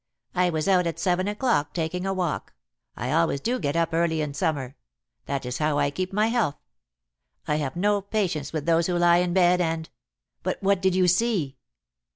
"I 0.33 0.49
was 0.49 0.67
out 0.67 0.87
at 0.87 0.97
seven 0.97 1.27
o'clock 1.27 1.75
taking 1.75 2.07
a 2.07 2.13
walk. 2.15 2.55
I 2.97 3.11
always 3.11 3.39
do 3.39 3.59
get 3.59 3.75
up 3.75 3.89
early 3.93 4.19
in 4.21 4.33
summer. 4.33 4.75
That 5.27 5.45
is 5.45 5.59
how 5.59 5.77
I 5.77 5.91
keep 5.91 6.11
my 6.11 6.25
health. 6.29 6.57
I 7.47 7.57
have 7.57 7.75
no 7.75 8.01
patience 8.01 8.51
with 8.51 8.65
those 8.65 8.87
who 8.87 8.97
lie 8.97 9.17
in 9.17 9.31
bed, 9.33 9.61
and" 9.61 9.91
"But 10.41 10.57
what 10.63 10.81
did 10.81 10.95
you 10.95 11.07
see?" 11.07 11.57